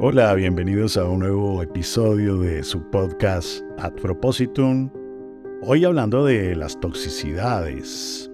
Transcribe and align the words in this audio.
Hola, 0.00 0.32
bienvenidos 0.34 0.96
a 0.96 1.08
un 1.08 1.18
nuevo 1.18 1.60
episodio 1.60 2.38
de 2.38 2.62
su 2.62 2.88
podcast 2.88 3.64
Ad 3.78 3.94
Propositum. 3.94 4.92
Hoy 5.62 5.84
hablando 5.84 6.24
de 6.24 6.54
las 6.54 6.78
toxicidades, 6.78 8.30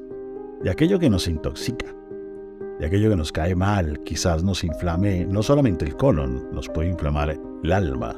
de 0.63 0.71
aquello 0.71 0.99
que 0.99 1.09
nos 1.09 1.27
intoxica, 1.27 1.87
de 2.79 2.85
aquello 2.85 3.09
que 3.09 3.17
nos 3.17 3.33
cae 3.33 3.55
mal, 3.55 3.99
quizás 4.05 4.45
nos 4.45 4.63
inflame 4.63 5.25
no 5.25 5.43
solamente 5.43 5.87
el 5.87 5.97
colon, 5.97 6.51
nos 6.53 6.69
puede 6.69 6.91
inflamar 6.91 7.35
el 7.63 7.73
alma. 7.73 8.15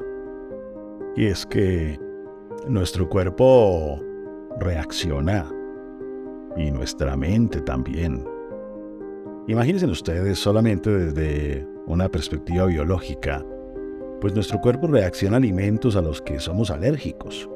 Y 1.15 1.27
es 1.27 1.47
que 1.47 2.01
nuestro 2.67 3.09
cuerpo 3.09 4.03
reacciona 4.59 5.49
y 6.57 6.73
nuestra 6.73 7.17
mente 7.17 7.61
también. 7.61 8.25
Imagínense 9.47 9.87
ustedes 9.87 10.37
solamente 10.37 10.91
desde 10.91 11.76
una 11.87 12.09
perspectiva 12.09 12.67
biológica, 12.67 13.45
pues 14.21 14.35
nuestro 14.35 14.61
cuerpo 14.61 14.89
reacciona 14.89 15.37
a 15.37 15.39
alimentos 15.39 15.97
a 15.97 16.03
los 16.03 16.21
que 16.21 16.41
somos 16.41 16.71
alérgicos 16.71 17.49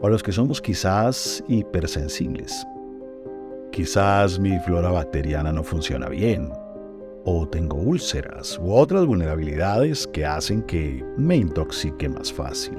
o 0.00 0.06
a 0.06 0.10
los 0.10 0.22
que 0.22 0.32
somos 0.32 0.60
quizás 0.60 1.42
hipersensibles. 1.48 2.66
Quizás 3.70 4.38
mi 4.38 4.58
flora 4.60 4.90
bacteriana 4.90 5.52
no 5.52 5.62
funciona 5.62 6.08
bien, 6.08 6.50
o 7.24 7.46
tengo 7.46 7.76
úlceras 7.76 8.58
u 8.58 8.72
otras 8.72 9.04
vulnerabilidades 9.04 10.06
que 10.06 10.24
hacen 10.24 10.62
que 10.62 11.04
me 11.16 11.36
intoxique 11.36 12.08
más 12.08 12.32
fácil, 12.32 12.78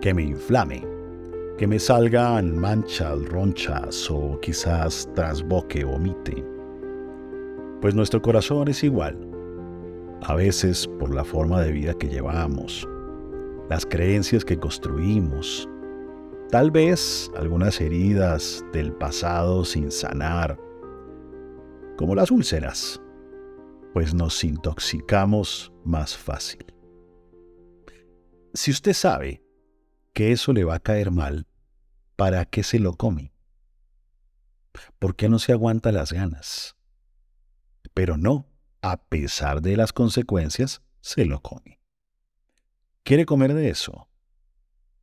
que 0.00 0.14
me 0.14 0.22
inflame, 0.22 0.86
que 1.58 1.66
me 1.66 1.78
salgan 1.78 2.56
manchas, 2.56 3.22
ronchas 3.28 4.10
o 4.10 4.38
quizás 4.40 5.08
trasboque 5.14 5.84
o 5.84 5.90
vomite. 5.90 6.44
Pues 7.80 7.94
nuestro 7.94 8.22
corazón 8.22 8.68
es 8.68 8.82
igual 8.84 9.27
a 10.22 10.34
veces 10.34 10.88
por 10.98 11.14
la 11.14 11.24
forma 11.24 11.60
de 11.62 11.72
vida 11.72 11.94
que 11.94 12.08
llevamos, 12.08 12.86
las 13.68 13.86
creencias 13.86 14.44
que 14.44 14.58
construimos, 14.58 15.68
tal 16.50 16.70
vez 16.70 17.30
algunas 17.36 17.80
heridas 17.80 18.64
del 18.72 18.92
pasado 18.92 19.64
sin 19.64 19.90
sanar, 19.90 20.58
como 21.96 22.14
las 22.14 22.30
úlceras, 22.30 23.00
pues 23.92 24.14
nos 24.14 24.44
intoxicamos 24.44 25.72
más 25.84 26.16
fácil. 26.16 26.64
Si 28.54 28.70
usted 28.70 28.92
sabe 28.92 29.42
que 30.12 30.32
eso 30.32 30.52
le 30.52 30.64
va 30.64 30.76
a 30.76 30.80
caer 30.80 31.10
mal, 31.10 31.46
¿para 32.16 32.44
qué 32.44 32.62
se 32.62 32.78
lo 32.78 32.94
come? 32.94 33.32
¿Por 34.98 35.16
qué 35.16 35.28
no 35.28 35.38
se 35.38 35.52
aguanta 35.52 35.92
las 35.92 36.12
ganas? 36.12 36.76
Pero 37.94 38.16
no, 38.16 38.46
a 38.82 38.96
pesar 38.96 39.62
de 39.62 39.76
las 39.76 39.92
consecuencias, 39.92 40.82
se 41.00 41.24
lo 41.24 41.40
come. 41.40 41.80
Quiere 43.02 43.26
comer 43.26 43.54
de 43.54 43.70
eso, 43.70 44.08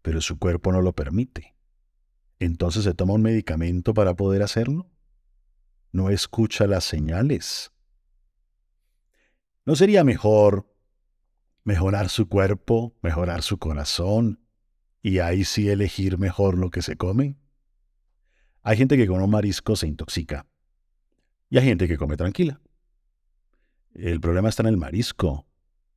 pero 0.01 0.21
su 0.21 0.37
cuerpo 0.37 0.71
no 0.71 0.81
lo 0.81 0.93
permite. 0.93 1.55
Entonces 2.39 2.83
se 2.83 2.93
toma 2.93 3.13
un 3.13 3.21
medicamento 3.21 3.93
para 3.93 4.15
poder 4.15 4.43
hacerlo. 4.43 4.89
No 5.91 6.09
escucha 6.09 6.67
las 6.67 6.83
señales. 6.83 7.71
¿No 9.65 9.75
sería 9.75 10.03
mejor 10.03 10.71
mejorar 11.63 12.09
su 12.09 12.29
cuerpo, 12.29 12.95
mejorar 13.01 13.41
su 13.41 13.57
corazón 13.57 14.45
y 15.01 15.19
ahí 15.19 15.43
sí 15.43 15.69
elegir 15.69 16.17
mejor 16.17 16.57
lo 16.57 16.69
que 16.69 16.81
se 16.81 16.97
come? 16.97 17.37
Hay 18.61 18.77
gente 18.77 18.97
que 18.97 19.07
con 19.07 19.21
un 19.21 19.29
marisco 19.29 19.75
se 19.75 19.87
intoxica 19.87 20.45
y 21.49 21.57
hay 21.57 21.65
gente 21.65 21.87
que 21.87 21.97
come 21.97 22.17
tranquila. 22.17 22.61
El 23.95 24.19
problema 24.19 24.49
está 24.49 24.61
en 24.63 24.67
el 24.67 24.77
marisco 24.77 25.47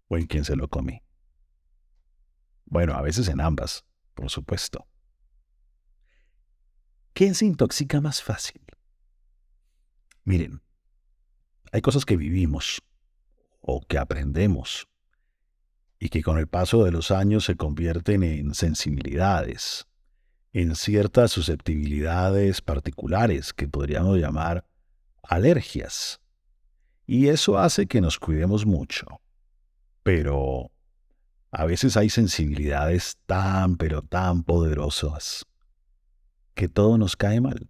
o 0.07 0.17
en 0.17 0.27
quien 0.27 0.45
se 0.45 0.55
lo 0.55 0.69
come. 0.69 1.03
Bueno, 2.65 2.95
a 2.95 3.03
veces 3.03 3.29
en 3.29 3.41
ambas, 3.41 3.85
por 4.15 4.31
supuesto. 4.31 4.87
¿Quién 7.13 7.35
se 7.35 7.45
intoxica 7.45 8.01
más 8.01 8.23
fácil? 8.23 8.63
Miren, 10.23 10.63
hay 11.73 11.81
cosas 11.81 12.05
que 12.05 12.17
vivimos 12.17 12.81
o 13.61 13.81
que 13.81 13.99
aprendemos 13.99 14.89
y 15.99 16.09
que 16.11 16.23
con 16.23 16.39
el 16.39 16.47
paso 16.47 16.85
de 16.85 16.93
los 16.93 17.11
años 17.11 17.45
se 17.47 17.57
convierten 17.57 18.23
en 18.23 18.55
sensibilidades, 18.55 19.89
en 20.53 20.77
ciertas 20.77 21.33
susceptibilidades 21.33 22.61
particulares 22.63 23.53
que 23.53 23.67
podríamos 23.67 24.19
llamar 24.19 24.65
alergias. 25.23 26.21
Y 27.09 27.29
eso 27.29 27.57
hace 27.57 27.87
que 27.87 28.03
nos 28.03 28.19
cuidemos 28.19 28.67
mucho. 28.67 29.07
Pero 30.03 30.71
a 31.51 31.65
veces 31.65 31.97
hay 31.97 32.11
sensibilidades 32.11 33.17
tan, 33.25 33.79
pero 33.79 34.03
tan 34.03 34.43
poderosas 34.45 35.47
que 36.55 36.69
todo 36.69 36.99
nos 36.99 37.17
cae 37.17 37.41
mal, 37.41 37.67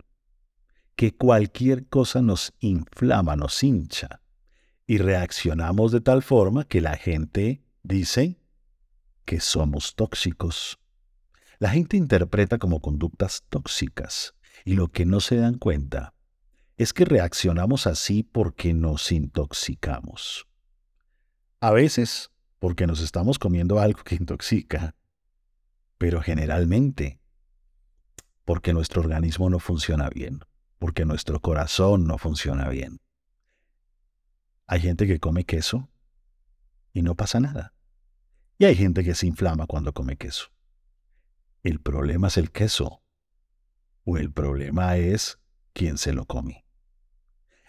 que 0.97 1.15
cualquier 1.15 1.87
cosa 1.87 2.21
nos 2.21 2.53
inflama, 2.59 3.37
nos 3.37 3.63
hincha, 3.63 4.23
y 4.89 4.99
reaccionamos 4.99 5.93
de 5.93 6.01
tal 6.01 6.25
forma 6.25 6.65
que 6.65 6.81
la 6.81 6.97
gente 6.97 7.63
dice 7.85 8.41
que 9.25 9.39
somos 9.39 9.95
tóxicos. 9.95 10.81
La 11.61 11.71
gente 11.71 11.97
interpreta 11.97 12.59
como 12.59 12.81
conductas 12.81 13.45
tóxicas, 13.49 14.35
y 14.65 14.75
lo 14.75 14.89
que 14.89 15.07
no 15.07 15.21
se 15.21 15.37
dan 15.37 15.59
cuenta 15.59 16.15
es 16.79 16.93
que 16.93 17.05
reaccionamos 17.05 17.89
así 17.89 18.23
porque 18.23 18.73
nos 18.73 19.11
intoxicamos. 19.11 20.47
A 21.61 21.73
veces 21.73 22.31
porque 22.61 22.87
nos 22.87 23.01
estamos 23.01 23.41
comiendo 23.41 23.81
algo 23.81 24.05
que 24.05 24.15
intoxica, 24.15 24.95
pero 25.99 26.23
generalmente 26.23 27.21
porque 28.45 28.73
nuestro 28.73 29.03
organismo 29.03 29.51
no 29.51 29.59
funciona 29.59 30.09
bien, 30.09 30.41
porque 30.79 31.05
nuestro 31.05 31.41
corazón 31.41 32.07
no 32.07 32.17
funciona 32.17 32.69
bien. 32.69 33.01
Hay 34.69 34.81
gente 34.81 35.09
que 35.09 35.19
come 35.19 35.45
queso 35.45 35.91
y 36.93 37.03
no 37.03 37.17
pasa 37.17 37.41
nada. 37.41 37.75
Y 38.57 38.67
hay 38.67 38.77
gente 38.77 39.03
que 39.03 39.17
se 39.17 39.27
inflama 39.27 39.67
cuando 39.67 39.93
come 39.93 40.17
queso. 40.17 40.47
El 41.65 41.81
problema 41.81 42.29
es 42.29 42.37
el 42.37 42.53
queso 42.53 43.03
o 44.05 44.17
el 44.17 44.31
problema 44.31 44.97
es 44.97 45.41
quién 45.73 45.99
se 45.99 46.13
lo 46.13 46.25
come. 46.25 46.68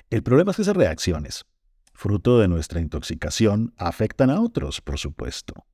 El 0.09 0.23
problema 0.23 0.49
es 0.49 0.55
que 0.55 0.63
esas 0.63 0.75
reacciones, 0.75 1.45
fruto 1.93 2.39
de 2.39 2.47
nuestra 2.47 2.81
intoxicación, 2.81 3.73
afectan 3.77 4.31
a 4.31 4.41
otros, 4.41 4.81
por 4.81 4.97
supuesto. 4.97 5.67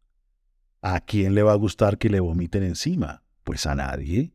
¿A 0.81 0.99
quién 0.99 1.35
le 1.35 1.43
va 1.43 1.53
a 1.53 1.57
gustar 1.57 1.97
que 1.97 2.09
le 2.09 2.19
vomiten 2.19 2.63
encima? 2.63 3.23
Pues 3.45 3.65
a 3.65 3.75
nadie. 3.75 4.33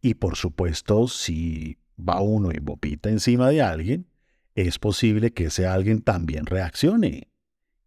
Y 0.00 0.14
por 0.14 0.36
supuesto, 0.36 1.08
si 1.08 1.76
va 1.98 2.20
uno 2.20 2.52
y 2.52 2.60
vomita 2.60 3.10
encima 3.10 3.48
de 3.48 3.62
alguien, 3.62 4.06
es 4.54 4.78
posible 4.78 5.32
que 5.32 5.46
ese 5.46 5.66
alguien 5.66 6.02
también 6.02 6.46
reaccione. 6.46 7.32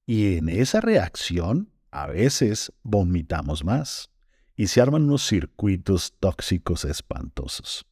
Y 0.06 0.36
en 0.36 0.50
esa 0.50 0.82
reacción, 0.82 1.72
a 1.90 2.08
veces 2.08 2.74
vomitamos 2.84 3.64
más. 3.64 4.10
Y 4.58 4.68
se 4.68 4.82
arman 4.82 5.04
unos 5.04 5.26
circuitos 5.26 6.16
tóxicos 6.20 6.84
espantosos. 6.84 7.86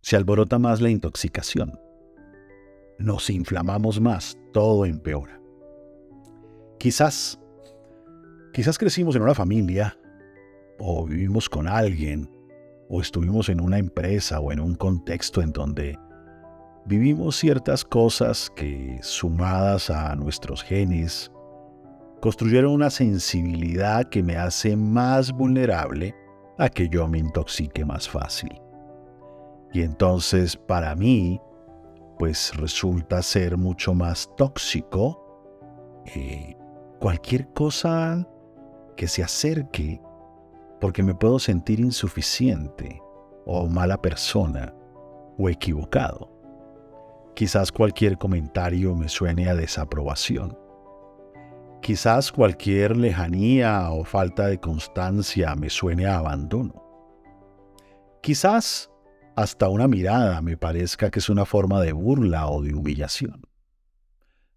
Se 0.00 0.16
alborota 0.16 0.58
más 0.58 0.80
la 0.80 0.90
intoxicación 0.90 1.78
nos 2.98 3.30
inflamamos 3.30 4.00
más, 4.00 4.36
todo 4.52 4.84
empeora. 4.84 5.40
Quizás, 6.78 7.38
quizás 8.52 8.78
crecimos 8.78 9.16
en 9.16 9.22
una 9.22 9.34
familia, 9.34 9.96
o 10.78 11.06
vivimos 11.06 11.48
con 11.48 11.66
alguien, 11.66 12.30
o 12.88 13.00
estuvimos 13.00 13.48
en 13.48 13.60
una 13.60 13.78
empresa 13.78 14.40
o 14.40 14.52
en 14.52 14.60
un 14.60 14.74
contexto 14.74 15.42
en 15.42 15.52
donde 15.52 15.98
vivimos 16.86 17.36
ciertas 17.36 17.84
cosas 17.84 18.50
que, 18.56 18.98
sumadas 19.02 19.90
a 19.90 20.14
nuestros 20.16 20.62
genes, 20.62 21.30
construyeron 22.20 22.72
una 22.72 22.90
sensibilidad 22.90 24.08
que 24.08 24.22
me 24.22 24.36
hace 24.36 24.76
más 24.76 25.32
vulnerable 25.32 26.14
a 26.58 26.68
que 26.68 26.88
yo 26.88 27.06
me 27.06 27.18
intoxique 27.18 27.84
más 27.84 28.08
fácil. 28.08 28.60
Y 29.72 29.82
entonces 29.82 30.56
para 30.56 30.94
mí 30.96 31.40
pues 32.18 32.54
resulta 32.56 33.22
ser 33.22 33.56
mucho 33.56 33.94
más 33.94 34.30
tóxico. 34.36 35.24
Eh, 36.14 36.56
cualquier 36.98 37.48
cosa 37.52 38.26
que 38.96 39.06
se 39.06 39.22
acerque, 39.22 40.00
porque 40.80 41.02
me 41.02 41.14
puedo 41.14 41.38
sentir 41.38 41.80
insuficiente 41.80 43.00
o 43.46 43.66
mala 43.68 44.00
persona 44.00 44.74
o 45.38 45.48
equivocado. 45.48 46.30
Quizás 47.34 47.70
cualquier 47.70 48.18
comentario 48.18 48.96
me 48.96 49.08
suene 49.08 49.48
a 49.48 49.54
desaprobación. 49.54 50.58
Quizás 51.80 52.32
cualquier 52.32 52.96
lejanía 52.96 53.90
o 53.92 54.02
falta 54.04 54.48
de 54.48 54.58
constancia 54.58 55.54
me 55.54 55.70
suene 55.70 56.06
a 56.06 56.18
abandono. 56.18 56.82
Quizás 58.20 58.90
hasta 59.38 59.68
una 59.68 59.86
mirada 59.86 60.42
me 60.42 60.56
parezca 60.56 61.12
que 61.12 61.20
es 61.20 61.28
una 61.28 61.44
forma 61.44 61.80
de 61.80 61.92
burla 61.92 62.48
o 62.48 62.60
de 62.60 62.74
humillación. 62.74 63.42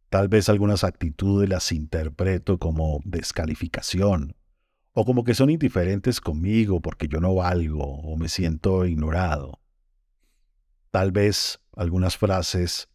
Tal 0.09 0.27
vez 0.27 0.49
algunas 0.49 0.83
actitudes 0.83 1.47
las 1.47 1.71
interpreto 1.71 2.57
como 2.57 2.99
descalificación 3.05 4.35
o 4.93 5.05
como 5.05 5.23
que 5.23 5.35
son 5.35 5.51
indiferentes 5.51 6.19
conmigo 6.19 6.81
porque 6.81 7.07
yo 7.07 7.19
no 7.19 7.35
valgo 7.35 7.83
o 7.83 8.17
me 8.17 8.27
siento 8.27 8.87
ignorado. 8.87 9.61
Tal 10.89 11.11
vez 11.11 11.61
algunas 11.75 12.17
frases 12.17 12.89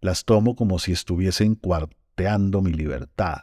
las 0.00 0.24
tomo 0.24 0.54
como 0.54 0.78
si 0.78 0.92
estuviesen 0.92 1.56
cuarteando 1.56 2.62
mi 2.62 2.72
libertad, 2.72 3.38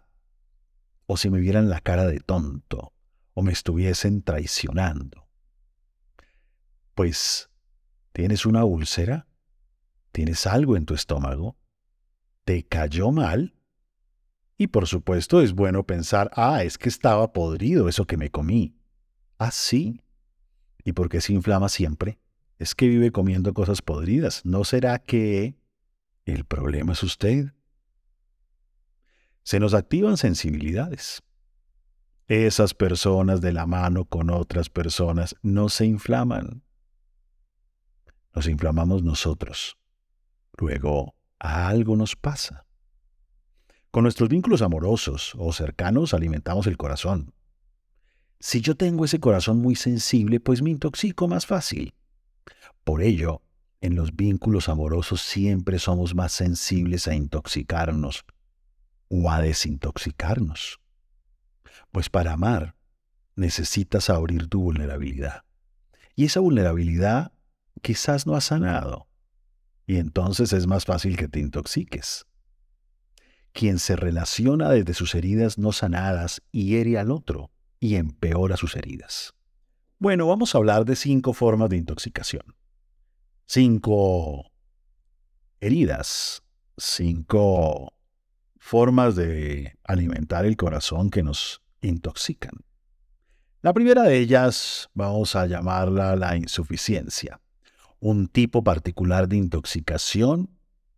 o 1.07 1.17
si 1.17 1.29
me 1.29 1.41
vieran 1.41 1.69
la 1.69 1.81
cara 1.81 2.05
de 2.05 2.21
tonto, 2.21 2.93
o 3.33 3.43
me 3.43 3.51
estuviesen 3.51 4.21
traicionando. 4.21 5.27
Pues, 6.95 7.50
¿tienes 8.11 8.45
una 8.45 8.65
úlcera? 8.65 9.27
¿Tienes 10.11 10.45
algo 10.47 10.75
en 10.75 10.85
tu 10.85 10.93
estómago? 10.93 11.57
¿Te 12.43 12.63
cayó 12.63 13.11
mal? 13.11 13.55
Y 14.57 14.67
por 14.67 14.87
supuesto 14.87 15.41
es 15.41 15.53
bueno 15.53 15.85
pensar, 15.85 16.29
ah, 16.35 16.63
es 16.63 16.77
que 16.77 16.89
estaba 16.89 17.33
podrido 17.33 17.89
eso 17.89 18.05
que 18.05 18.17
me 18.17 18.29
comí. 18.29 18.75
Ah, 19.37 19.51
sí. 19.51 20.01
¿Y 20.83 20.93
por 20.93 21.09
qué 21.09 21.21
se 21.21 21.33
inflama 21.33 21.69
siempre? 21.69 22.19
Es 22.59 22.75
que 22.75 22.87
vive 22.87 23.11
comiendo 23.11 23.53
cosas 23.53 23.81
podridas. 23.81 24.45
¿No 24.45 24.63
será 24.63 24.99
que 24.99 25.55
el 26.25 26.45
problema 26.45 26.93
es 26.93 27.01
usted? 27.01 27.53
Se 29.43 29.59
nos 29.59 29.73
activan 29.73 30.17
sensibilidades. 30.17 31.23
Esas 32.27 32.73
personas 32.73 33.41
de 33.41 33.53
la 33.53 33.65
mano 33.65 34.05
con 34.05 34.29
otras 34.29 34.69
personas 34.69 35.35
no 35.41 35.69
se 35.69 35.85
inflaman. 35.85 36.63
Nos 38.33 38.47
inflamamos 38.47 39.03
nosotros. 39.03 39.77
Luego, 40.57 41.15
algo 41.39 41.95
nos 41.95 42.15
pasa. 42.15 42.65
Con 43.91 44.03
nuestros 44.03 44.29
vínculos 44.29 44.61
amorosos 44.61 45.33
o 45.37 45.51
cercanos 45.51 46.13
alimentamos 46.13 46.67
el 46.67 46.77
corazón. 46.77 47.33
Si 48.39 48.61
yo 48.61 48.75
tengo 48.75 49.05
ese 49.05 49.19
corazón 49.19 49.61
muy 49.61 49.75
sensible, 49.75 50.39
pues 50.39 50.61
me 50.61 50.69
intoxico 50.69 51.27
más 51.27 51.45
fácil. 51.45 51.93
Por 52.83 53.01
ello, 53.01 53.41
en 53.81 53.95
los 53.95 54.15
vínculos 54.15 54.69
amorosos 54.69 55.21
siempre 55.21 55.77
somos 55.77 56.15
más 56.15 56.31
sensibles 56.31 57.07
a 57.07 57.15
intoxicarnos 57.15 58.25
o 59.09 59.29
a 59.29 59.41
desintoxicarnos. 59.41 60.79
Pues 61.91 62.09
para 62.09 62.33
amar 62.33 62.75
necesitas 63.35 64.09
abrir 64.09 64.47
tu 64.47 64.61
vulnerabilidad. 64.61 65.43
Y 66.15 66.25
esa 66.25 66.39
vulnerabilidad 66.39 67.33
quizás 67.81 68.27
no 68.27 68.35
ha 68.35 68.41
sanado. 68.41 69.07
Y 69.85 69.97
entonces 69.97 70.53
es 70.53 70.67
más 70.67 70.85
fácil 70.85 71.17
que 71.17 71.27
te 71.27 71.39
intoxiques. 71.39 72.25
Quien 73.53 73.79
se 73.79 73.95
relaciona 73.95 74.69
desde 74.69 74.93
sus 74.93 75.15
heridas 75.15 75.57
no 75.57 75.71
sanadas 75.71 76.41
hiere 76.51 76.97
al 76.97 77.11
otro 77.11 77.51
y 77.79 77.95
empeora 77.95 78.55
sus 78.55 78.75
heridas. 78.75 79.33
Bueno, 79.99 80.27
vamos 80.27 80.55
a 80.55 80.57
hablar 80.57 80.85
de 80.85 80.95
cinco 80.95 81.33
formas 81.33 81.69
de 81.69 81.77
intoxicación. 81.77 82.55
Cinco 83.45 84.51
heridas, 85.59 86.41
cinco 86.77 87.93
formas 88.57 89.15
de 89.15 89.77
alimentar 89.83 90.45
el 90.45 90.55
corazón 90.55 91.09
que 91.09 91.23
nos 91.23 91.61
intoxican. 91.81 92.53
La 93.61 93.73
primera 93.73 94.03
de 94.03 94.17
ellas 94.17 94.89
vamos 94.93 95.35
a 95.35 95.45
llamarla 95.45 96.15
la 96.15 96.35
insuficiencia, 96.35 97.39
un 98.01 98.27
tipo 98.27 98.63
particular 98.63 99.29
de 99.29 99.37
intoxicación 99.37 100.49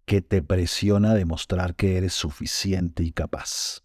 que 0.06 0.22
te 0.22 0.42
presiona 0.42 1.12
a 1.12 1.16
demostrar 1.16 1.76
que 1.76 1.98
eres 1.98 2.14
suficiente 2.14 3.04
y 3.04 3.12
capaz, 3.12 3.84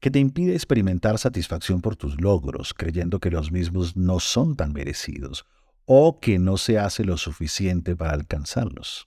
que 0.00 0.10
te 0.10 0.18
impide 0.18 0.54
experimentar 0.54 1.18
satisfacción 1.18 1.82
por 1.82 1.96
tus 1.96 2.18
logros, 2.18 2.72
creyendo 2.72 3.20
que 3.20 3.30
los 3.30 3.52
mismos 3.52 3.94
no 3.94 4.20
son 4.20 4.56
tan 4.56 4.72
merecidos 4.72 5.44
o 5.84 6.18
que 6.18 6.38
no 6.38 6.56
se 6.56 6.78
hace 6.78 7.04
lo 7.04 7.18
suficiente 7.18 7.94
para 7.94 8.12
alcanzarlos. 8.12 9.06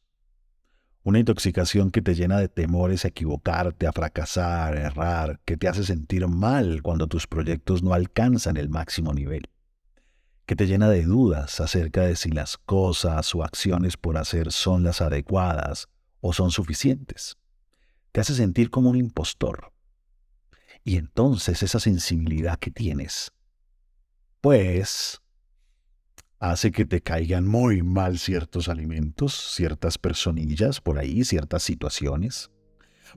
Una 1.02 1.20
intoxicación 1.20 1.90
que 1.90 2.04
te 2.04 2.14
llena 2.14 2.38
de 2.38 2.50
temores 2.50 3.04
a 3.04 3.08
equivocarte, 3.08 3.88
a 3.88 3.92
fracasar, 3.92 4.78
a 4.78 4.82
errar, 4.82 5.42
que 5.44 5.58
te 5.58 5.68
hace 5.68 5.84
sentir 5.84 6.28
mal 6.28 6.84
cuando 6.84 7.08
tus 7.08 7.26
proyectos 7.26 7.82
no 7.82 7.94
alcanzan 7.94 8.58
el 8.58 8.70
máximo 8.70 9.12
nivel, 9.12 9.50
que 10.46 10.56
te 10.56 10.68
llena 10.68 10.90
de 10.90 11.04
dudas 11.04 11.60
acerca 11.60 12.02
de 12.02 12.16
si 12.16 12.30
las 12.30 12.58
cosas 12.58 13.34
o 13.34 13.44
acciones 13.44 13.98
por 13.98 14.18
hacer 14.18 14.52
son 14.52 14.84
las 14.84 15.02
adecuadas 15.02 15.88
o 16.22 16.34
son 16.34 16.52
suficientes. 16.52 17.38
Te 18.12 18.22
hace 18.22 18.36
sentir 18.36 18.70
como 18.70 18.90
un 18.90 18.98
impostor. 18.98 19.72
Y 20.84 20.98
entonces 20.98 21.64
esa 21.64 21.80
sensibilidad 21.80 22.60
que 22.60 22.72
tienes, 22.72 23.32
pues, 24.42 25.22
hace 26.40 26.72
que 26.72 26.84
te 26.84 27.02
caigan 27.02 27.48
muy 27.48 27.84
mal 27.84 28.20
ciertos 28.20 28.68
alimentos, 28.68 29.34
ciertas 29.56 29.98
personillas 29.98 30.82
por 30.82 31.00
ahí, 31.00 31.24
ciertas 31.24 31.64
situaciones, 31.64 32.52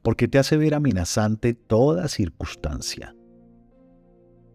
porque 0.02 0.28
te 0.28 0.38
hace 0.38 0.56
ver 0.56 0.74
amenazante 0.74 1.54
toda 1.54 2.06
circunstancia 2.06 3.16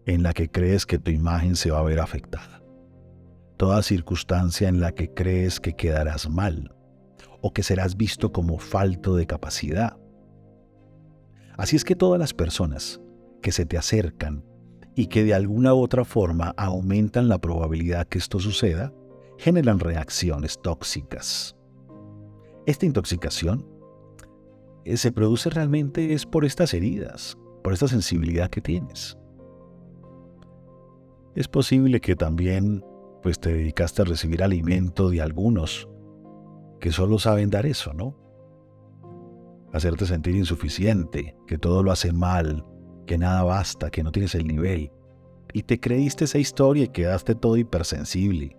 en 0.06 0.22
la 0.22 0.32
que 0.32 0.50
crees 0.50 0.86
que 0.86 0.98
tu 0.98 1.10
imagen 1.10 1.54
se 1.54 1.70
va 1.70 1.80
a 1.80 1.84
ver 1.84 2.00
afectada, 2.00 2.61
toda 3.62 3.80
circunstancia 3.84 4.68
en 4.68 4.80
la 4.80 4.90
que 4.90 5.14
crees 5.14 5.60
que 5.60 5.74
quedarás 5.74 6.28
mal, 6.28 6.74
o 7.40 7.52
que 7.52 7.62
serás 7.62 7.96
visto 7.96 8.32
como 8.32 8.58
falto 8.58 9.14
de 9.14 9.24
capacidad. 9.24 9.96
Así 11.56 11.76
es 11.76 11.84
que 11.84 11.94
todas 11.94 12.18
las 12.18 12.34
personas 12.34 13.00
que 13.40 13.52
se 13.52 13.64
te 13.64 13.78
acercan 13.78 14.44
y 14.96 15.06
que 15.06 15.22
de 15.22 15.34
alguna 15.34 15.74
u 15.74 15.78
otra 15.80 16.04
forma 16.04 16.52
aumentan 16.56 17.28
la 17.28 17.38
probabilidad 17.38 18.08
que 18.08 18.18
esto 18.18 18.40
suceda, 18.40 18.92
generan 19.38 19.78
reacciones 19.78 20.60
tóxicas. 20.60 21.54
Esta 22.66 22.84
intoxicación 22.84 23.64
eh, 24.84 24.96
se 24.96 25.12
produce 25.12 25.50
realmente 25.50 26.14
es 26.14 26.26
por 26.26 26.44
estas 26.44 26.74
heridas, 26.74 27.38
por 27.62 27.72
esta 27.72 27.86
sensibilidad 27.86 28.50
que 28.50 28.60
tienes. 28.60 29.16
Es 31.36 31.46
posible 31.46 32.00
que 32.00 32.16
también 32.16 32.82
pues 33.22 33.38
te 33.38 33.52
dedicaste 33.54 34.02
a 34.02 34.04
recibir 34.04 34.42
alimento 34.42 35.08
de 35.08 35.22
algunos 35.22 35.88
que 36.80 36.90
solo 36.90 37.18
saben 37.18 37.50
dar 37.50 37.64
eso, 37.64 37.92
¿no? 37.94 38.16
Hacerte 39.72 40.04
sentir 40.04 40.34
insuficiente, 40.34 41.36
que 41.46 41.56
todo 41.56 41.82
lo 41.82 41.92
hace 41.92 42.12
mal, 42.12 42.66
que 43.06 43.16
nada 43.16 43.44
basta, 43.44 43.90
que 43.90 44.02
no 44.02 44.10
tienes 44.10 44.34
el 44.34 44.46
nivel. 44.46 44.90
Y 45.52 45.62
te 45.62 45.78
creíste 45.78 46.24
esa 46.24 46.38
historia 46.38 46.84
y 46.84 46.88
quedaste 46.88 47.34
todo 47.34 47.56
hipersensible. 47.56 48.56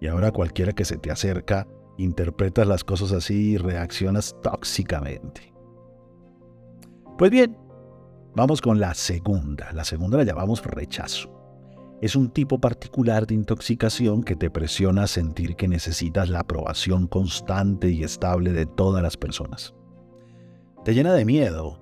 Y 0.00 0.08
ahora 0.08 0.32
cualquiera 0.32 0.72
que 0.72 0.84
se 0.84 0.98
te 0.98 1.10
acerca, 1.10 1.66
interpretas 1.96 2.66
las 2.66 2.82
cosas 2.82 3.12
así 3.12 3.52
y 3.52 3.56
reaccionas 3.56 4.34
tóxicamente. 4.42 5.52
Pues 7.16 7.30
bien, 7.30 7.56
vamos 8.34 8.60
con 8.60 8.80
la 8.80 8.94
segunda. 8.94 9.72
La 9.72 9.84
segunda 9.84 10.18
la 10.18 10.24
llamamos 10.24 10.62
rechazo 10.64 11.39
es 12.00 12.16
un 12.16 12.30
tipo 12.30 12.58
particular 12.58 13.26
de 13.26 13.34
intoxicación 13.34 14.22
que 14.22 14.34
te 14.34 14.50
presiona 14.50 15.02
a 15.02 15.06
sentir 15.06 15.54
que 15.54 15.68
necesitas 15.68 16.30
la 16.30 16.40
aprobación 16.40 17.06
constante 17.06 17.90
y 17.90 18.02
estable 18.02 18.52
de 18.52 18.64
todas 18.64 19.02
las 19.02 19.18
personas. 19.18 19.74
Te 20.82 20.94
llena 20.94 21.12
de 21.12 21.26
miedo, 21.26 21.78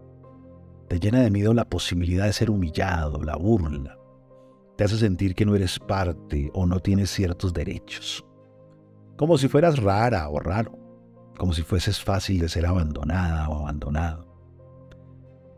te 0.89 0.99
llena 0.99 1.21
de 1.21 1.31
miedo 1.31 1.55
la 1.55 1.69
posibilidad 1.69 2.25
de 2.25 2.33
ser 2.33 2.51
humillado, 2.51 3.23
la 3.23 3.37
burla. 3.37 3.97
Te 4.77 4.85
hace 4.85 4.97
sentir 4.99 5.37
que 5.37 5.47
no 5.47 5.55
eres 5.55 5.79
parte 5.79 6.51
o 6.53 6.67
no 6.67 6.81
tienes 6.81 7.11
ciertos 7.11 7.53
derechos. 7.53 8.25
Como 9.17 9.39
si 9.39 9.47
fueras 9.47 9.81
rara 9.81 10.29
o 10.29 10.41
raro, 10.41 10.77
como 11.39 11.53
si 11.53 11.63
fueses 11.63 12.03
fácil 12.03 12.41
de 12.41 12.49
ser 12.49 12.67
abandonada 12.67 13.49
o 13.49 13.61
abandonado. 13.61 14.27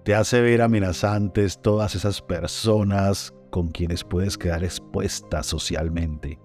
Te 0.04 0.14
hace 0.14 0.42
ver 0.42 0.60
amenazantes 0.60 1.60
todas 1.62 1.94
esas 1.94 2.20
personas 2.20 3.34
con 3.50 3.68
quienes 3.68 4.04
puedes 4.04 4.38
quedar 4.38 4.64
expuesta 4.64 5.42
socialmente. 5.42 6.38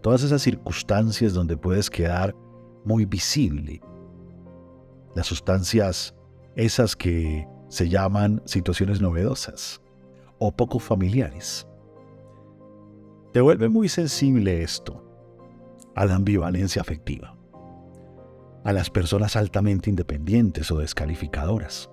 Todas 0.00 0.22
esas 0.22 0.42
circunstancias 0.42 1.32
donde 1.32 1.56
puedes 1.56 1.88
quedar 1.88 2.34
muy 2.84 3.04
visible. 3.04 3.80
Las 5.14 5.26
sustancias, 5.26 6.14
esas 6.56 6.96
que 6.96 7.46
se 7.68 7.88
llaman 7.88 8.42
situaciones 8.44 9.00
novedosas 9.00 9.80
o 10.38 10.52
poco 10.54 10.78
familiares. 10.78 11.66
Te 13.32 13.40
vuelve 13.40 13.68
muy 13.68 13.88
sensible 13.88 14.62
esto 14.62 15.02
a 15.94 16.04
la 16.04 16.16
ambivalencia 16.16 16.82
afectiva, 16.82 17.36
a 18.64 18.72
las 18.72 18.90
personas 18.90 19.36
altamente 19.36 19.88
independientes 19.88 20.70
o 20.70 20.78
descalificadoras. 20.78 21.88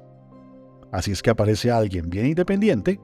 Así 0.91 1.11
es 1.11 1.21
que 1.21 1.29
aparece 1.29 1.71
alguien 1.71 2.09
bien 2.09 2.25
independiente 2.25 2.99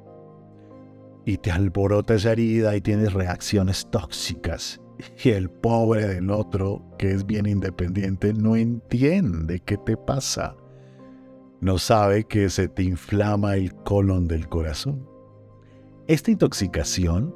y 1.25 1.38
te 1.38 1.51
alborota 1.51 2.13
esa 2.13 2.34
herida 2.34 2.75
y 2.75 2.82
tienes 2.82 3.13
reacciones 3.13 3.88
tóxicas. 3.89 4.79
Y 5.24 5.29
el 5.29 5.50
pobre 5.50 6.08
del 6.08 6.29
otro, 6.32 6.82
que 6.98 7.12
es 7.12 7.25
bien 7.25 7.48
independiente, 7.48 8.34
no 8.34 8.55
entiende 8.55 9.60
qué 9.60 9.77
te 9.77 9.98
pasa. 9.98 10.55
no 11.62 11.79
sabe 11.79 12.25
que 12.25 12.50
se 12.50 12.67
te 12.67 12.84
inflama 12.84 13.55
el 13.55 13.74
colon 13.74 14.27
del 14.27 14.48
corazón. 14.48 15.10
Esta 16.08 16.29
intoxicación, 16.29 17.36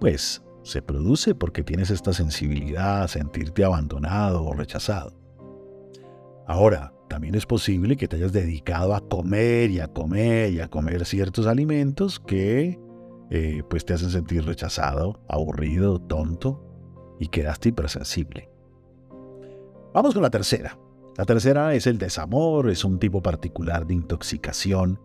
pues, 0.00 0.42
se 0.64 0.82
produce 0.82 1.34
porque 1.34 1.62
tienes 1.62 1.90
esta 1.90 2.12
sensibilidad 2.12 3.02
a 3.02 3.08
sentirte 3.08 3.64
abandonado 3.64 4.44
o 4.44 4.52
rechazado. 4.54 5.14
Ahora, 6.46 6.92
también 7.08 7.34
es 7.34 7.46
posible 7.46 7.96
que 7.96 8.08
te 8.08 8.16
hayas 8.16 8.32
dedicado 8.32 8.94
a 8.94 9.06
comer 9.06 9.70
y 9.70 9.80
a 9.80 9.86
comer 9.86 10.52
y 10.52 10.60
a 10.60 10.68
comer 10.68 11.04
ciertos 11.04 11.46
alimentos 11.46 12.18
que 12.18 12.80
eh, 13.34 13.62
pues 13.66 13.86
te 13.86 13.94
hacen 13.94 14.10
sentir 14.10 14.44
rechazado, 14.44 15.18
aburrido, 15.26 15.98
tonto 15.98 17.16
y 17.18 17.28
quedaste 17.28 17.70
hipersensible. 17.70 18.50
Vamos 19.94 20.12
con 20.12 20.22
la 20.22 20.28
tercera. 20.28 20.78
La 21.16 21.24
tercera 21.24 21.72
es 21.72 21.86
el 21.86 21.96
desamor, 21.96 22.68
es 22.68 22.84
un 22.84 22.98
tipo 22.98 23.22
particular 23.22 23.86
de 23.86 23.94
intoxicación 23.94 25.00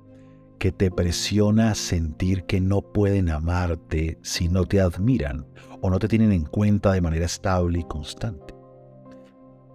que 0.60 0.74
te 0.74 0.92
presiona 0.92 1.72
a 1.72 1.76
sentir 1.76 2.44
que 2.44 2.60
no 2.60 2.82
pueden 2.82 3.30
amarte 3.30 4.20
si 4.24 4.50
no 4.50 4.66
te 4.66 4.82
admiran 4.82 5.48
o 5.82 5.90
no 5.90 5.98
te 5.98 6.10
tienen 6.10 6.34
en 6.34 6.44
cuenta 6.44 6.92
de 6.92 7.00
manera 7.00 7.26
estable 7.26 7.80
y 7.80 7.84
constante. 7.86 8.54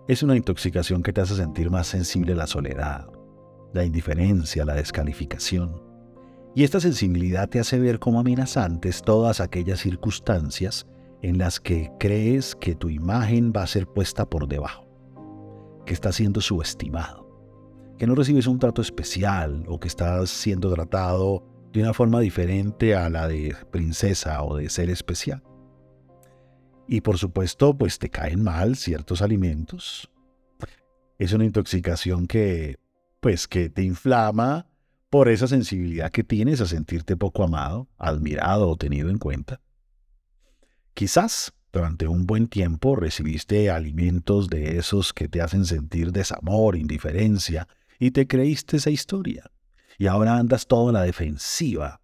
Es 0.09 0.23
una 0.23 0.37
intoxicación 0.37 1.02
que 1.02 1.14
te 1.14 1.23
hace 1.23 1.37
sentir 1.37 1.71
más 1.71 1.87
sensible 1.87 2.35
a 2.35 2.37
la 2.37 2.47
soledad, 2.47 3.06
la 3.73 3.87
indiferencia, 3.87 4.66
la 4.66 4.75
descalificación. 4.75 5.92
Y 6.54 6.64
esta 6.64 6.80
sensibilidad 6.80 7.49
te 7.49 7.61
hace 7.61 7.78
ver 7.78 7.99
como 7.99 8.21
amenazantes 8.21 9.00
todas 9.00 9.40
aquellas 9.40 9.80
circunstancias 9.80 10.87
en 11.23 11.38
las 11.38 11.61
que 11.61 11.90
crees 11.99 12.54
que 12.54 12.75
tu 12.75 12.90
imagen 12.90 13.52
va 13.56 13.62
a 13.62 13.66
ser 13.66 13.87
puesta 13.87 14.28
por 14.28 14.47
debajo, 14.47 14.87
que 15.87 15.94
estás 15.94 16.16
siendo 16.16 16.42
subestimado, 16.42 17.26
que 17.97 18.06
no 18.06 18.14
recibes 18.14 18.47
un 18.47 18.59
trato 18.59 18.82
especial 18.82 19.64
o 19.66 19.80
que 19.80 19.88
estás 19.88 20.28
siendo 20.28 20.71
tratado 20.75 21.42
de 21.73 21.80
una 21.80 21.94
forma 21.94 22.21
diferente 22.21 22.94
a 22.94 23.09
la 23.09 23.28
de 23.28 23.56
princesa 23.71 24.42
o 24.42 24.56
de 24.56 24.68
ser 24.68 24.90
especial. 24.90 25.42
Y 26.87 27.00
por 27.00 27.16
supuesto, 27.16 27.78
pues 27.78 27.99
te 27.99 28.11
caen 28.11 28.42
mal 28.42 28.76
ciertos 28.76 29.23
alimentos. 29.23 30.11
Es 31.18 31.32
una 31.32 31.47
intoxicación 31.47 32.26
que, 32.26 32.78
pues, 33.21 33.49
que 33.49 33.71
te 33.71 33.82
inflama 33.82 34.66
por 35.12 35.28
esa 35.28 35.47
sensibilidad 35.47 36.11
que 36.11 36.25
tienes 36.25 36.62
a 36.62 36.66
sentirte 36.66 37.19
poco 37.19 37.45
amado, 37.45 37.87
admirado 37.99 38.66
o 38.71 38.76
tenido 38.76 39.11
en 39.11 39.19
cuenta. 39.19 39.61
Quizás 40.95 41.52
durante 41.71 42.09
un 42.09 42.26
buen 42.26 42.49
tiempo 42.49 42.97
recibiste 42.97 43.69
alimentos 43.69 44.49
de 44.49 44.78
esos 44.78 45.12
que 45.12 45.28
te 45.28 45.42
hacen 45.42 45.66
sentir 45.66 46.12
desamor, 46.12 46.76
indiferencia, 46.76 47.69
y 47.99 48.12
te 48.12 48.26
creíste 48.26 48.78
esa 48.78 48.88
historia. 48.88 49.50
Y 49.99 50.07
ahora 50.07 50.38
andas 50.38 50.66
toda 50.66 50.92
la 50.92 51.02
defensiva, 51.02 52.00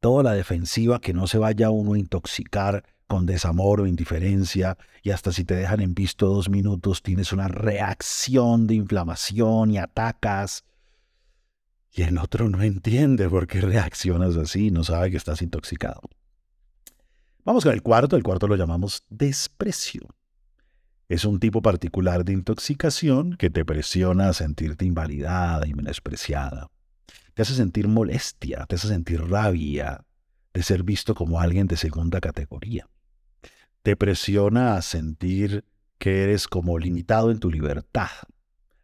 toda 0.00 0.22
la 0.22 0.32
defensiva 0.32 0.98
que 0.98 1.12
no 1.12 1.26
se 1.26 1.36
vaya 1.36 1.68
uno 1.68 1.92
a 1.92 1.98
intoxicar 1.98 2.86
con 3.06 3.26
desamor 3.26 3.82
o 3.82 3.86
indiferencia, 3.86 4.78
y 5.02 5.10
hasta 5.10 5.30
si 5.30 5.44
te 5.44 5.56
dejan 5.56 5.82
en 5.82 5.94
visto 5.94 6.26
dos 6.28 6.48
minutos 6.48 7.02
tienes 7.02 7.34
una 7.34 7.48
reacción 7.48 8.66
de 8.66 8.76
inflamación 8.76 9.72
y 9.72 9.76
atacas. 9.76 10.64
Y 11.96 12.02
el 12.02 12.18
otro 12.18 12.48
no 12.48 12.62
entiende 12.62 13.28
por 13.28 13.48
qué 13.48 13.60
reaccionas 13.60 14.36
así, 14.36 14.70
no 14.70 14.84
sabe 14.84 15.10
que 15.10 15.16
estás 15.16 15.42
intoxicado. 15.42 16.02
Vamos 17.44 17.64
con 17.64 17.72
el 17.72 17.82
cuarto, 17.82 18.14
el 18.14 18.22
cuarto 18.22 18.46
lo 18.46 18.54
llamamos 18.54 19.02
desprecio. 19.08 20.02
Es 21.08 21.24
un 21.24 21.40
tipo 21.40 21.62
particular 21.62 22.24
de 22.24 22.34
intoxicación 22.34 23.36
que 23.36 23.50
te 23.50 23.64
presiona 23.64 24.28
a 24.28 24.34
sentirte 24.34 24.84
invalidada 24.84 25.66
y 25.66 25.74
menospreciada. 25.74 26.68
Te 27.34 27.42
hace 27.42 27.54
sentir 27.54 27.88
molestia, 27.88 28.66
te 28.66 28.76
hace 28.76 28.86
sentir 28.86 29.22
rabia 29.22 30.04
de 30.52 30.62
ser 30.62 30.84
visto 30.84 31.14
como 31.14 31.40
alguien 31.40 31.66
de 31.66 31.76
segunda 31.76 32.20
categoría 32.20 32.86
te 33.86 33.94
presiona 33.94 34.74
a 34.74 34.82
sentir 34.82 35.64
que 35.98 36.24
eres 36.24 36.48
como 36.48 36.76
limitado 36.76 37.30
en 37.30 37.38
tu 37.38 37.52
libertad, 37.52 38.10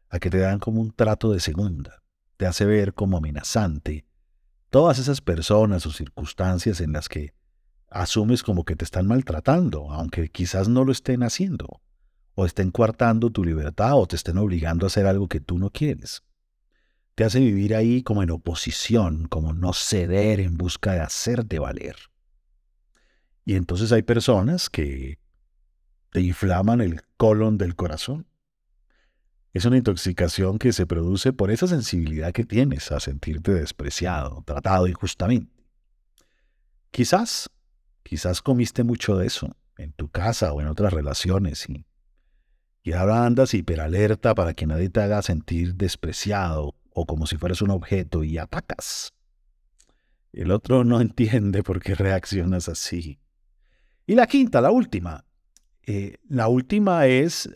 a 0.08 0.20
que 0.20 0.30
te 0.30 0.38
dan 0.38 0.60
como 0.60 0.80
un 0.80 0.92
trato 0.92 1.32
de 1.32 1.40
segunda, 1.40 2.01
te 2.42 2.48
hace 2.48 2.64
ver 2.64 2.92
como 2.92 3.18
amenazante. 3.18 4.04
Todas 4.68 4.98
esas 4.98 5.20
personas 5.20 5.86
o 5.86 5.92
circunstancias 5.92 6.80
en 6.80 6.92
las 6.92 7.08
que 7.08 7.34
asumes 7.88 8.42
como 8.42 8.64
que 8.64 8.74
te 8.74 8.84
están 8.84 9.06
maltratando, 9.06 9.92
aunque 9.92 10.28
quizás 10.28 10.68
no 10.68 10.82
lo 10.84 10.90
estén 10.90 11.22
haciendo, 11.22 11.80
o 12.34 12.44
estén 12.44 12.72
coartando 12.72 13.30
tu 13.30 13.44
libertad 13.44 13.94
o 13.94 14.08
te 14.08 14.16
estén 14.16 14.38
obligando 14.38 14.86
a 14.86 14.88
hacer 14.88 15.06
algo 15.06 15.28
que 15.28 15.38
tú 15.38 15.56
no 15.56 15.70
quieres. 15.70 16.24
Te 17.14 17.22
hace 17.22 17.38
vivir 17.38 17.76
ahí 17.76 18.02
como 18.02 18.24
en 18.24 18.30
oposición, 18.32 19.28
como 19.28 19.52
no 19.52 19.72
ceder 19.72 20.40
en 20.40 20.56
busca 20.56 20.94
de 20.94 21.00
hacerte 21.00 21.60
valer. 21.60 21.94
Y 23.44 23.54
entonces 23.54 23.92
hay 23.92 24.02
personas 24.02 24.68
que 24.68 25.20
te 26.10 26.20
inflaman 26.22 26.80
el 26.80 27.02
colon 27.16 27.56
del 27.56 27.76
corazón. 27.76 28.26
Es 29.52 29.66
una 29.66 29.76
intoxicación 29.76 30.58
que 30.58 30.72
se 30.72 30.86
produce 30.86 31.32
por 31.32 31.50
esa 31.50 31.66
sensibilidad 31.66 32.32
que 32.32 32.44
tienes 32.44 32.90
a 32.90 33.00
sentirte 33.00 33.52
despreciado, 33.52 34.42
tratado 34.46 34.86
injustamente. 34.86 35.52
Quizás, 36.90 37.50
quizás 38.02 38.40
comiste 38.40 38.82
mucho 38.82 39.16
de 39.16 39.26
eso 39.26 39.54
en 39.76 39.92
tu 39.92 40.08
casa 40.08 40.52
o 40.52 40.60
en 40.60 40.68
otras 40.68 40.92
relaciones 40.92 41.68
y, 41.68 41.84
y 42.82 42.92
ahora 42.92 43.26
andas 43.26 43.52
hiperalerta 43.52 44.34
para 44.34 44.54
que 44.54 44.66
nadie 44.66 44.88
te 44.88 45.02
haga 45.02 45.20
sentir 45.20 45.74
despreciado 45.74 46.74
o 46.94 47.06
como 47.06 47.26
si 47.26 47.36
fueras 47.36 47.60
un 47.62 47.70
objeto 47.70 48.24
y 48.24 48.38
atacas. 48.38 49.12
El 50.32 50.50
otro 50.50 50.84
no 50.84 51.00
entiende 51.02 51.62
por 51.62 51.80
qué 51.80 51.94
reaccionas 51.94 52.68
así. 52.68 53.18
Y 54.06 54.14
la 54.14 54.26
quinta, 54.26 54.60
la 54.60 54.70
última. 54.70 55.24
Eh, 55.84 56.16
la 56.28 56.48
última 56.48 57.06
es 57.06 57.50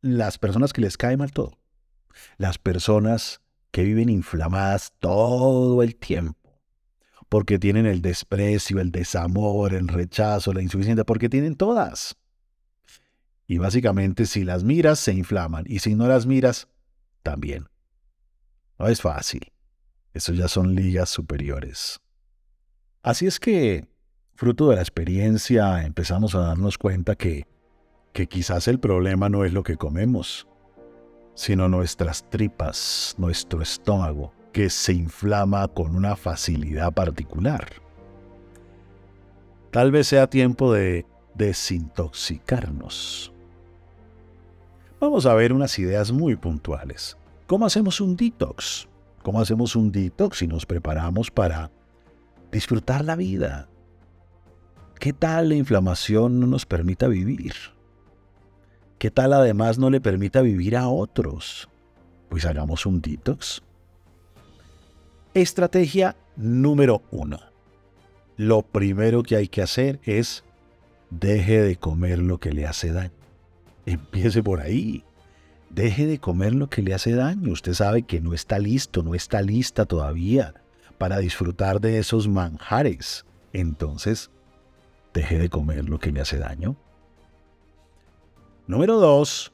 las 0.00 0.38
personas 0.38 0.72
que 0.72 0.80
les 0.80 0.96
cae 0.96 1.16
mal 1.16 1.32
todo. 1.32 1.58
Las 2.36 2.58
personas 2.58 3.40
que 3.70 3.84
viven 3.84 4.08
inflamadas 4.08 4.92
todo 4.98 5.82
el 5.82 5.96
tiempo. 5.96 6.60
Porque 7.28 7.58
tienen 7.58 7.86
el 7.86 8.00
desprecio, 8.00 8.80
el 8.80 8.90
desamor, 8.90 9.74
el 9.74 9.88
rechazo, 9.88 10.52
la 10.52 10.62
insuficiencia, 10.62 11.04
porque 11.04 11.28
tienen 11.28 11.56
todas. 11.56 12.16
Y 13.46 13.58
básicamente 13.58 14.26
si 14.26 14.44
las 14.44 14.64
miras, 14.64 14.98
se 14.98 15.12
inflaman. 15.12 15.64
Y 15.66 15.80
si 15.80 15.94
no 15.94 16.06
las 16.08 16.26
miras, 16.26 16.68
también. 17.22 17.68
No 18.78 18.88
es 18.88 19.00
fácil. 19.00 19.52
Eso 20.14 20.32
ya 20.32 20.48
son 20.48 20.74
ligas 20.74 21.10
superiores. 21.10 22.00
Así 23.02 23.26
es 23.26 23.38
que 23.38 23.86
fruto 24.34 24.70
de 24.70 24.76
la 24.76 24.82
experiencia, 24.82 25.84
empezamos 25.84 26.34
a 26.34 26.40
darnos 26.40 26.78
cuenta 26.78 27.16
que, 27.16 27.46
que 28.18 28.26
quizás 28.26 28.66
el 28.66 28.80
problema 28.80 29.28
no 29.28 29.44
es 29.44 29.52
lo 29.52 29.62
que 29.62 29.76
comemos, 29.76 30.48
sino 31.34 31.68
nuestras 31.68 32.28
tripas, 32.28 33.14
nuestro 33.16 33.62
estómago, 33.62 34.32
que 34.52 34.70
se 34.70 34.92
inflama 34.92 35.68
con 35.68 35.94
una 35.94 36.16
facilidad 36.16 36.92
particular. 36.92 37.68
Tal 39.70 39.92
vez 39.92 40.08
sea 40.08 40.28
tiempo 40.28 40.72
de 40.72 41.06
desintoxicarnos. 41.36 43.32
Vamos 44.98 45.24
a 45.24 45.34
ver 45.34 45.52
unas 45.52 45.78
ideas 45.78 46.10
muy 46.10 46.34
puntuales. 46.34 47.16
¿Cómo 47.46 47.66
hacemos 47.66 48.00
un 48.00 48.16
detox? 48.16 48.88
¿Cómo 49.22 49.40
hacemos 49.40 49.76
un 49.76 49.92
detox 49.92 50.38
si 50.38 50.48
nos 50.48 50.66
preparamos 50.66 51.30
para 51.30 51.70
disfrutar 52.50 53.04
la 53.04 53.14
vida, 53.14 53.68
¿Qué 54.98 55.12
tal 55.12 55.50
la 55.50 55.54
inflamación 55.54 56.40
no 56.40 56.48
nos 56.48 56.66
permita 56.66 57.06
vivir? 57.06 57.77
¿Qué 58.98 59.12
tal 59.12 59.32
además 59.32 59.78
no 59.78 59.90
le 59.90 60.00
permita 60.00 60.40
vivir 60.40 60.76
a 60.76 60.88
otros? 60.88 61.68
Pues 62.28 62.44
hagamos 62.44 62.84
un 62.84 63.00
detox. 63.00 63.62
Estrategia 65.34 66.16
número 66.36 67.02
uno. 67.12 67.38
Lo 68.36 68.62
primero 68.62 69.22
que 69.22 69.36
hay 69.36 69.46
que 69.46 69.62
hacer 69.62 70.00
es 70.02 70.42
deje 71.10 71.60
de 71.60 71.76
comer 71.76 72.18
lo 72.18 72.38
que 72.38 72.50
le 72.50 72.66
hace 72.66 72.90
daño. 72.90 73.12
Empiece 73.86 74.42
por 74.42 74.60
ahí. 74.60 75.04
Deje 75.70 76.06
de 76.06 76.18
comer 76.18 76.54
lo 76.54 76.68
que 76.68 76.82
le 76.82 76.92
hace 76.92 77.12
daño. 77.12 77.52
Usted 77.52 77.74
sabe 77.74 78.02
que 78.02 78.20
no 78.20 78.34
está 78.34 78.58
listo, 78.58 79.04
no 79.04 79.14
está 79.14 79.42
lista 79.42 79.84
todavía 79.86 80.54
para 80.98 81.18
disfrutar 81.18 81.80
de 81.80 81.98
esos 81.98 82.26
manjares. 82.26 83.24
Entonces, 83.52 84.30
deje 85.14 85.38
de 85.38 85.48
comer 85.48 85.88
lo 85.88 86.00
que 86.00 86.10
le 86.10 86.20
hace 86.20 86.38
daño. 86.38 86.76
Número 88.68 89.00
2. 89.00 89.50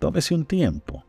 Tómese 0.00 0.34
un 0.34 0.44
tiempo. 0.44 1.04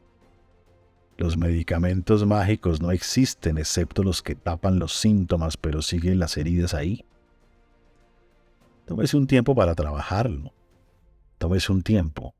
Los 1.18 1.38
medicamentos 1.38 2.24
mágicos 2.24 2.82
no 2.82 2.92
existen 2.92 3.58
excepto 3.58 4.04
los 4.04 4.22
que 4.22 4.36
tapan 4.36 4.78
los 4.78 4.94
síntomas 4.94 5.58
pero 5.58 5.82
siguen 5.82 6.20
las 6.20 6.38
heridas 6.38 6.76
ahí. 6.76 7.04
Tómese 8.86 9.18
un 9.18 9.26
tiempo 9.26 9.56
para 9.56 9.74
trabajarlo. 9.74 10.54
Tómese 11.40 11.72
un 11.72 11.82
tiempo. 11.82 12.36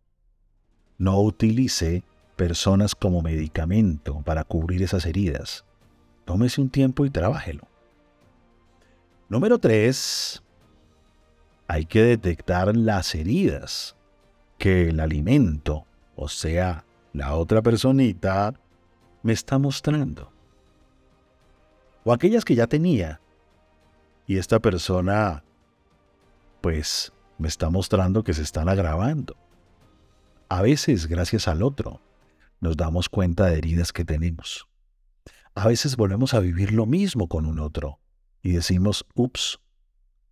No 1.00 1.20
utilice 1.20 2.04
personas 2.36 2.94
como 2.94 3.24
medicamento 3.24 4.22
para 4.22 4.44
cubrir 4.44 4.84
esas 4.84 5.08
heridas. 5.08 5.66
Tómese 6.26 6.62
un 6.62 6.70
tiempo 6.70 7.08
y 7.08 7.10
trabájelo. 7.10 7.68
Número 9.30 9.58
3. 9.58 10.44
Hay 11.68 11.88
que 11.88 12.04
detectar 12.04 12.78
las 12.78 13.16
heridas 13.16 13.96
que 14.64 14.88
el 14.88 15.02
alimento, 15.02 15.86
o 16.16 16.30
sea, 16.30 16.86
la 17.12 17.36
otra 17.36 17.62
personita, 17.62 18.54
me 19.22 19.34
está 19.34 19.60
mostrando. 19.60 20.32
O 22.06 22.14
aquellas 22.14 22.46
que 22.46 22.56
ya 22.56 22.66
tenía. 22.66 23.20
Y 24.26 24.38
esta 24.38 24.62
persona, 24.62 25.44
pues, 26.62 27.12
me 27.38 27.50
está 27.50 27.70
mostrando 27.70 28.24
que 28.24 28.34
se 28.34 28.42
están 28.42 28.70
agravando. 28.70 29.36
A 30.48 30.62
veces, 30.62 31.08
gracias 31.08 31.50
al 31.50 31.62
otro, 31.62 32.00
nos 32.62 32.78
damos 32.78 33.10
cuenta 33.10 33.48
de 33.48 33.58
heridas 33.58 33.92
que 33.92 34.06
tenemos. 34.06 34.70
A 35.56 35.68
veces 35.68 35.98
volvemos 35.98 36.34
a 36.34 36.40
vivir 36.40 36.72
lo 36.72 36.86
mismo 36.86 37.28
con 37.28 37.46
un 37.48 37.60
otro 37.60 38.00
y 38.42 38.54
decimos, 38.54 39.06
ups, 39.14 39.60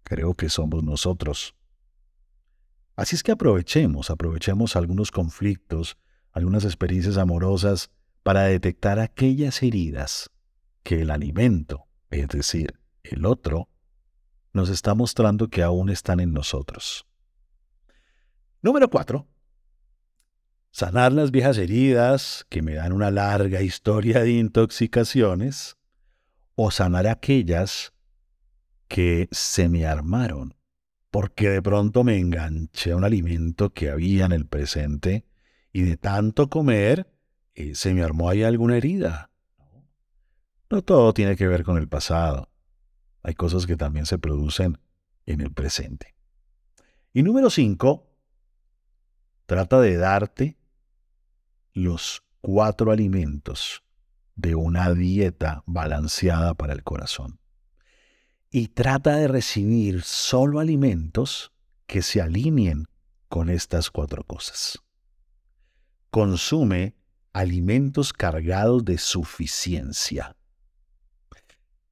creo 0.04 0.36
que 0.36 0.48
somos 0.48 0.86
nosotros. 0.86 1.54
Así 3.02 3.16
es 3.16 3.24
que 3.24 3.32
aprovechemos, 3.32 4.12
aprovechemos 4.12 4.76
algunos 4.76 5.10
conflictos, 5.10 5.98
algunas 6.34 6.66
experiencias 6.66 7.18
amorosas 7.18 7.90
para 8.22 8.44
detectar 8.44 9.00
aquellas 9.00 9.64
heridas 9.64 10.30
que 10.84 11.02
el 11.02 11.10
alimento, 11.10 11.88
es 12.12 12.28
decir, 12.28 12.80
el 13.02 13.26
otro, 13.26 13.70
nos 14.54 14.70
está 14.70 14.94
mostrando 14.94 15.48
que 15.48 15.64
aún 15.64 15.90
están 15.90 16.20
en 16.20 16.32
nosotros. 16.32 17.08
Número 18.62 18.88
4. 18.88 19.28
Sanar 20.70 21.12
las 21.12 21.32
viejas 21.32 21.58
heridas 21.58 22.46
que 22.50 22.62
me 22.62 22.76
dan 22.76 22.94
una 22.94 23.10
larga 23.10 23.64
historia 23.64 24.20
de 24.20 24.34
intoxicaciones 24.34 25.76
o 26.54 26.70
sanar 26.70 27.08
aquellas 27.08 27.94
que 28.88 29.28
se 29.32 29.70
me 29.70 29.88
armaron 29.88 30.54
porque 31.12 31.50
de 31.50 31.62
pronto 31.62 32.06
me 32.06 32.18
enganché 32.18 32.92
a 32.92 32.96
un 32.96 33.04
alimento 33.04 33.74
que 33.74 33.90
había 33.90 34.26
en 34.26 34.32
el 34.32 34.48
presente 34.48 35.26
y 35.74 35.82
de 35.82 35.98
tanto 35.98 36.50
comer 36.50 37.14
eh, 37.54 37.76
se 37.76 37.94
me 37.94 38.02
armó 38.02 38.30
ahí 38.30 38.44
alguna 38.44 38.78
herida. 38.78 39.30
No 40.70 40.82
todo 40.82 41.14
tiene 41.14 41.36
que 41.36 41.48
ver 41.48 41.64
con 41.64 41.78
el 41.78 41.90
pasado. 41.90 42.50
Hay 43.24 43.36
cosas 43.36 43.68
que 43.68 43.76
también 43.76 44.06
se 44.06 44.18
producen 44.18 44.80
en 45.26 45.42
el 45.42 45.52
presente. 45.52 46.16
Y 47.14 47.24
número 47.24 47.50
cinco, 47.50 48.10
trata 49.46 49.82
de 49.82 49.98
darte 49.98 50.58
los 51.74 52.24
cuatro 52.40 52.92
alimentos 52.92 53.84
de 54.36 54.56
una 54.56 54.94
dieta 54.94 55.62
balanceada 55.66 56.54
para 56.54 56.72
el 56.72 56.84
corazón. 56.84 57.41
Y 58.52 58.68
trata 58.68 59.16
de 59.16 59.30
recibir 59.30 60.02
solo 60.02 60.60
alimentos 60.60 61.54
que 61.88 62.02
se 62.02 62.22
alineen 62.22 62.88
con 63.30 63.50
estas 63.50 63.90
cuatro 63.90 64.26
cosas. 64.26 64.78
Consume 66.10 66.98
alimentos 67.32 68.12
cargados 68.12 68.84
de 68.84 68.98
suficiencia, 68.98 70.36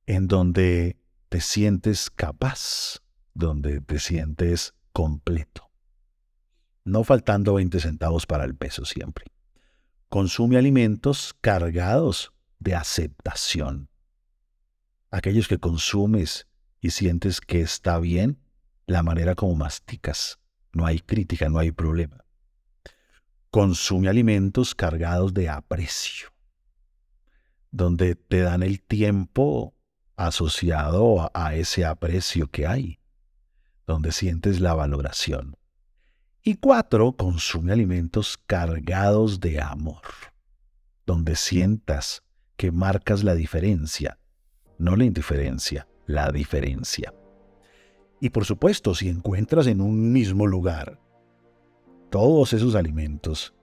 en 0.05 0.27
donde 0.27 0.97
te 1.29 1.39
sientes 1.39 2.09
capaz, 2.09 2.99
donde 3.33 3.79
te 3.79 3.99
sientes 3.99 4.73
completo. 4.91 5.71
No 6.83 7.05
faltando 7.05 7.53
20 7.53 7.79
centavos 7.79 8.25
para 8.25 8.43
el 8.43 8.55
peso 8.55 8.83
siempre. 8.83 9.27
Consume 10.09 10.57
alimentos 10.57 11.33
cargados 11.39 12.33
de 12.59 12.75
aceptación. 12.75 13.89
Aquellos 15.09 15.47
que 15.47 15.57
consumes 15.57 16.48
y 16.81 16.91
sientes 16.91 17.41
que 17.41 17.61
está 17.61 17.99
bien 17.99 18.39
la 18.85 19.03
manera 19.03 19.35
como 19.35 19.55
masticas. 19.55 20.39
No 20.73 20.85
hay 20.85 20.99
crítica, 20.99 21.49
no 21.49 21.59
hay 21.59 21.71
problema. 21.71 22.25
Consume 23.51 24.09
alimentos 24.09 24.75
cargados 24.75 25.33
de 25.33 25.49
aprecio, 25.49 26.29
donde 27.71 28.15
te 28.15 28.41
dan 28.41 28.63
el 28.63 28.81
tiempo 28.81 29.75
asociado 30.15 31.31
a, 31.33 31.55
ese 31.55 31.85
aprecio 31.85 32.51
que 32.51 32.67
hay, 32.67 32.99
donde 33.87 34.11
sientes 34.11 34.59
la 34.59 34.73
valoración. 34.73 35.55
Y 36.43 36.55
cuatro, 36.55 37.13
consume 37.13 37.73
alimentos 37.73 38.37
cargados 38.37 39.39
de 39.39 39.61
amor, 39.61 40.01
donde 41.05 41.35
sientas 41.35 42.21
que 42.55 42.71
marcas 42.71 43.23
la 43.23 43.33
diferencia, 43.33 44.19
no 44.77 44.95
la 44.95 45.05
indiferencia, 45.05 45.87
la 46.09 46.31
diferencia. 46.31 47.13
Y 48.19 48.31
por 48.31 48.43
supuesto, 48.43 48.95
si 48.95 49.09
encuentras 49.09 49.67
en 49.67 49.79
un 49.79 50.11
mismo 50.11 50.47
lugar 50.47 50.99
todos 52.09 52.51
esos 52.53 52.73
alimentos, 52.73 53.53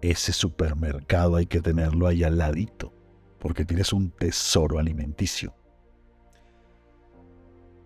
ese 0.00 0.32
supermercado 0.32 1.36
hay 1.36 1.44
que 1.44 1.60
tenerlo 1.60 2.06
ahí 2.06 2.24
al 2.24 2.38
ladito, 2.38 2.94
porque 3.38 3.66
tienes 3.66 3.92
un 3.92 4.10
tesoro 4.10 4.78
alimenticio. 4.78 5.54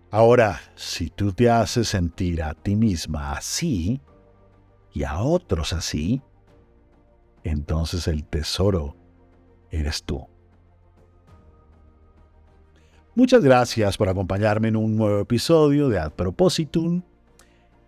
Ahora, 0.09 0.61
si 0.75 1.09
tú 1.09 1.33
te 1.33 1.49
haces 1.49 1.89
sentir 1.89 2.43
a 2.43 2.53
ti 2.53 2.77
misma 2.77 3.33
así 3.33 4.01
y 4.93 5.03
a 5.03 5.19
otros 5.19 5.73
así, 5.73 6.21
entonces 7.43 8.07
el 8.07 8.23
tesoro 8.23 8.95
eres 9.69 10.03
tú. 10.03 10.30
Muchas 13.13 13.43
gracias 13.43 13.97
por 13.97 14.07
acompañarme 14.07 14.69
en 14.69 14.77
un 14.77 14.95
nuevo 14.95 15.19
episodio 15.19 15.89
de 15.89 15.99
Ad 15.99 16.11
Propositum. 16.11 17.01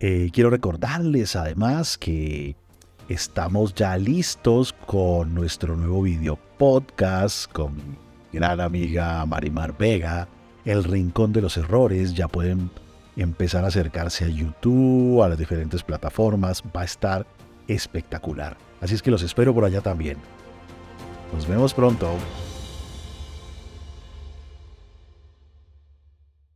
Eh, 0.02 0.30
quiero 0.34 0.50
recordarles 0.50 1.38
además 1.38 1.98
que 1.98 2.58
estamos 3.08 3.74
ya 3.74 3.96
listos 3.96 4.74
con 4.86 5.34
nuestro 5.34 5.78
nuevo 5.78 6.02
video 6.02 6.38
podcast 6.58 7.50
con 7.54 7.76
mi 7.78 7.96
gran 8.34 8.60
amiga 8.60 9.26
Marimar 9.26 9.78
Vega 9.78 10.28
el 10.66 10.84
Rincón 10.84 11.32
de 11.32 11.42
los 11.42 11.56
Errores, 11.58 12.14
ya 12.14 12.28
pueden 12.28 12.70
empezar 13.16 13.64
a 13.64 13.68
acercarse 13.68 14.26
a 14.26 14.28
YouTube, 14.28 15.22
a 15.24 15.30
las 15.30 15.38
diferentes 15.38 15.84
plataformas, 15.84 16.62
va 16.76 16.82
a 16.82 16.86
estar 16.86 17.26
espectacular. 17.68 18.58
Así 18.82 18.96
es 18.96 19.02
que 19.02 19.12
los 19.12 19.24
espero 19.24 19.54
por 19.54 19.64
allá 19.64 19.80
también. 19.80 20.18
Nos 21.34 21.48
vemos 21.48 21.74
pronto. 21.74 22.10